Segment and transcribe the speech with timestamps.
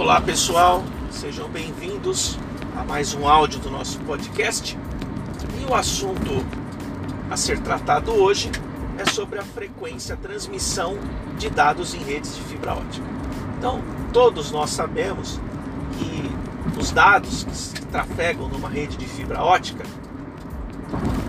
[0.00, 2.38] Olá pessoal, sejam bem-vindos
[2.74, 4.76] a mais um áudio do nosso podcast.
[5.60, 6.42] E o assunto
[7.30, 8.50] a ser tratado hoje
[8.96, 10.96] é sobre a frequência, a transmissão
[11.36, 13.06] de dados em redes de fibra ótica.
[13.58, 15.38] Então, todos nós sabemos
[15.98, 17.44] que os dados
[17.74, 19.84] que trafegam numa rede de fibra ótica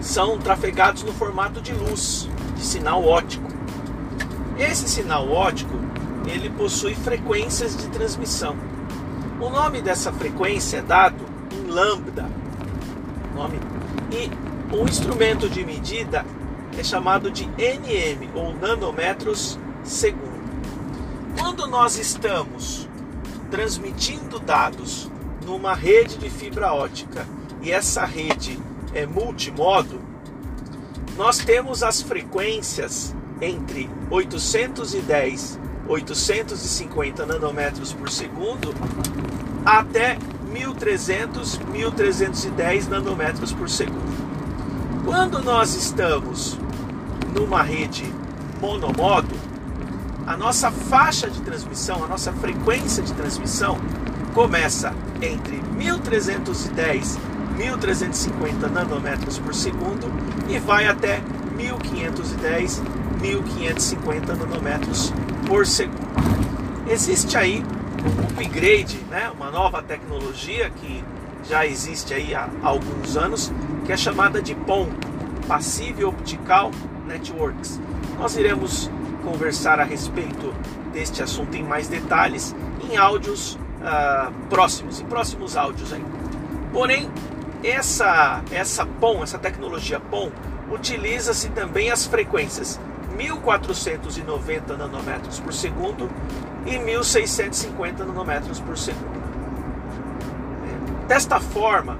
[0.00, 3.48] são trafegados no formato de luz, de sinal ótico.
[4.56, 5.76] Esse sinal ótico
[6.26, 8.56] ele possui frequências de transmissão.
[9.40, 12.28] O nome dessa frequência é dado em lambda.
[13.34, 13.58] Nome.
[14.10, 14.30] E
[14.74, 16.24] o instrumento de medida
[16.78, 20.42] é chamado de NM ou nanômetros segundo.
[21.38, 22.88] Quando nós estamos
[23.50, 25.10] transmitindo dados
[25.44, 27.26] numa rede de fibra ótica
[27.60, 28.58] e essa rede
[28.94, 30.00] é multimodo,
[31.16, 38.74] nós temos as frequências entre 810 850 nanômetros por segundo
[39.64, 40.18] até
[40.50, 44.22] 1300, 1310 nanômetros por segundo.
[45.04, 46.58] Quando nós estamos
[47.34, 48.12] numa rede
[48.60, 49.34] monomodo,
[50.26, 53.78] a nossa faixa de transmissão, a nossa frequência de transmissão
[54.34, 57.18] começa entre 1310
[57.56, 60.10] 1350 nanômetros por segundo
[60.48, 61.20] e vai até
[61.54, 62.82] 1510
[63.20, 65.12] 1550 nanômetros
[65.46, 66.00] por segundo.
[66.88, 67.62] Existe aí
[68.04, 71.04] um upgrade, né, uma nova tecnologia que
[71.48, 73.52] já existe aí há alguns anos,
[73.84, 74.88] que é chamada de PON,
[75.46, 76.70] Passive Optical
[77.06, 77.80] Networks.
[78.18, 78.90] Nós iremos
[79.24, 80.54] conversar a respeito
[80.92, 82.54] deste assunto em mais detalhes
[82.90, 86.04] em áudios uh, próximos, em próximos áudios aí.
[86.72, 87.10] Porém,
[87.62, 90.30] essa, essa PON, essa tecnologia PON,
[90.70, 92.80] utiliza-se também as frequências
[93.16, 96.10] 1490 nanômetros por segundo
[96.66, 99.22] e 1650 nanômetros por segundo.
[101.06, 101.98] Desta forma,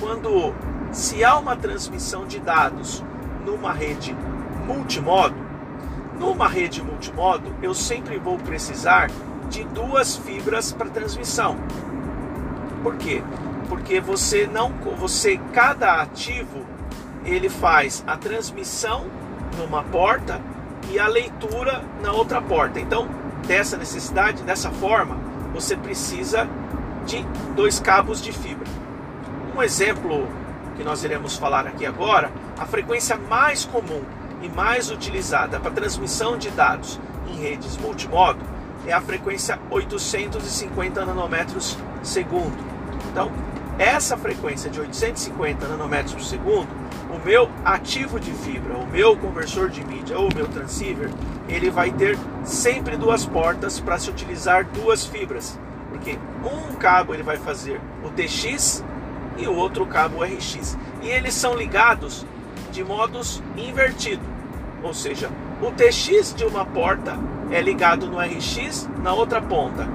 [0.00, 0.54] quando
[0.92, 3.04] se há uma transmissão de dados
[3.44, 4.16] numa rede
[4.66, 5.36] multimodo,
[6.18, 9.10] numa rede multimodo eu sempre vou precisar
[9.48, 11.56] de duas fibras para transmissão.
[12.82, 13.22] Por quê?
[13.68, 16.64] Porque você não, você cada ativo
[17.24, 19.06] ele faz a transmissão
[19.58, 20.40] numa porta
[20.90, 22.80] e a leitura na outra porta.
[22.80, 23.08] Então,
[23.46, 25.16] dessa necessidade, dessa forma,
[25.52, 26.48] você precisa
[27.04, 27.22] de
[27.54, 28.68] dois cabos de fibra.
[29.56, 30.28] Um exemplo
[30.76, 34.02] que nós iremos falar aqui agora, a frequência mais comum
[34.42, 38.40] e mais utilizada para transmissão de dados em redes multimodo
[38.86, 42.56] é a frequência 850 nanômetros segundo.
[43.10, 43.32] Então,
[43.78, 46.68] essa frequência de 850 nanômetros por segundo,
[47.10, 51.10] o meu ativo de fibra, o meu conversor de mídia ou o meu transceiver,
[51.48, 55.58] ele vai ter sempre duas portas para se utilizar duas fibras,
[55.90, 58.82] porque um cabo ele vai fazer o TX
[59.36, 62.26] e o outro cabo o RX, e eles são ligados
[62.72, 64.22] de modos invertido,
[64.82, 67.18] ou seja, o TX de uma porta
[67.50, 69.88] é ligado no RX na outra ponta.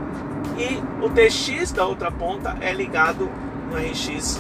[0.58, 3.30] E o TX da outra ponta é ligado
[3.72, 4.40] no RX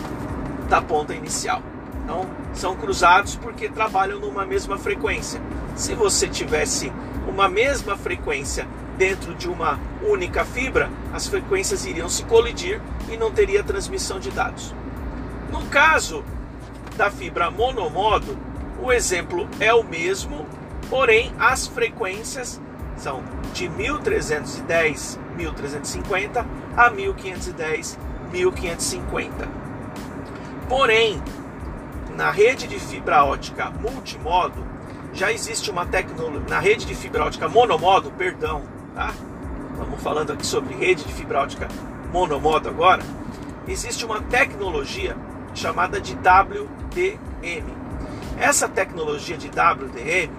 [0.69, 1.61] da ponta inicial.
[2.03, 5.41] Então, são cruzados porque trabalham numa mesma frequência.
[5.75, 6.91] Se você tivesse
[7.27, 13.31] uma mesma frequência dentro de uma única fibra, as frequências iriam se colidir e não
[13.31, 14.75] teria transmissão de dados.
[15.51, 16.23] No caso
[16.97, 18.37] da fibra monomodo,
[18.81, 20.45] o exemplo é o mesmo,
[20.89, 22.59] porém as frequências
[22.97, 27.97] são de 1310, 1350 a 1510,
[28.31, 29.47] 1550.
[30.67, 31.21] Porém,
[32.15, 34.65] na rede de fibra ótica multimodo,
[35.13, 36.47] já existe uma tecnologia.
[36.49, 38.63] Na rede de fibra ótica monomodo, perdão,
[38.95, 39.13] tá?
[39.71, 41.67] Estamos falando aqui sobre rede de fibra ótica
[42.11, 43.03] monomodo agora.
[43.67, 45.15] Existe uma tecnologia
[45.53, 47.65] chamada de WDM.
[48.37, 50.31] Essa tecnologia de WDM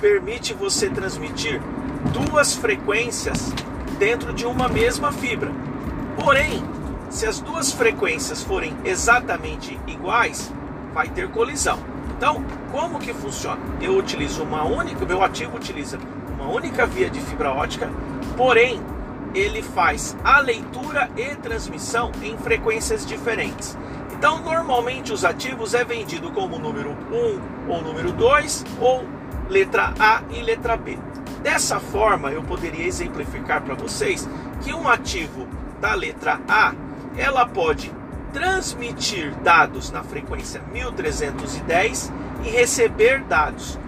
[0.00, 1.60] permite você transmitir
[2.12, 3.52] duas frequências
[3.98, 5.50] dentro de uma mesma fibra.
[6.22, 6.62] Porém,
[7.14, 10.52] se as duas frequências forem exatamente iguais,
[10.92, 11.78] vai ter colisão.
[12.16, 13.60] Então, como que funciona?
[13.80, 15.96] Eu utilizo uma única, meu ativo utiliza
[16.28, 17.88] uma única via de fibra ótica,
[18.36, 18.82] porém
[19.32, 23.78] ele faz a leitura e transmissão em frequências diferentes.
[24.12, 26.96] Então, normalmente os ativos é vendido como número
[27.70, 29.04] 1 ou número 2 ou
[29.48, 30.98] letra A e letra B.
[31.44, 34.28] Dessa forma, eu poderia exemplificar para vocês
[34.62, 35.46] que um ativo
[35.80, 36.74] da letra A
[37.16, 37.92] ela pode
[38.32, 42.12] transmitir dados na frequência 1310
[42.44, 43.78] e receber dados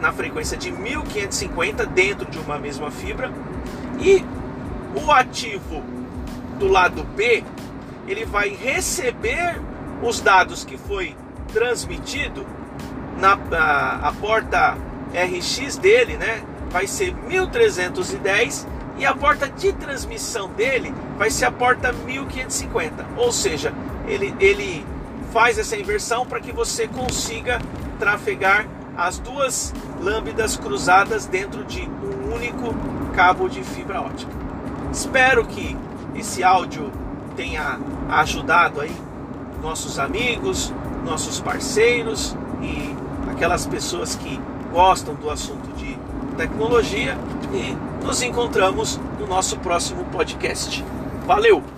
[0.00, 3.32] na frequência de 1550 dentro de uma mesma fibra
[4.00, 4.24] e
[4.94, 5.82] O ativo
[6.58, 7.44] do lado B,
[8.06, 9.60] ele vai receber
[10.02, 11.14] os dados que foi
[11.52, 12.46] transmitido
[13.18, 14.76] na a, a porta
[15.12, 16.42] RX dele, né?
[16.70, 18.66] Vai ser 1310
[18.98, 23.06] e a porta de transmissão dele vai ser a porta 1550.
[23.16, 23.72] Ou seja,
[24.06, 24.84] ele, ele
[25.32, 27.60] faz essa inversão para que você consiga
[27.98, 28.66] trafegar
[28.96, 32.74] as duas lâmpadas cruzadas dentro de um único
[33.14, 34.32] cabo de fibra ótica.
[34.92, 35.76] Espero que
[36.16, 36.90] esse áudio
[37.36, 37.78] tenha
[38.08, 38.94] ajudado aí
[39.62, 40.72] nossos amigos,
[41.04, 42.96] nossos parceiros e
[43.30, 44.40] aquelas pessoas que
[44.72, 45.96] gostam do assunto de
[46.36, 47.16] tecnologia
[47.52, 50.84] e nos encontramos no nosso próximo podcast.
[51.26, 51.77] Valeu!